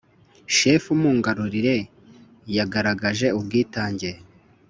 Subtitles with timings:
[0.55, 1.77] Shefu Mungarurire
[2.57, 4.09] yagaragaje ubwitange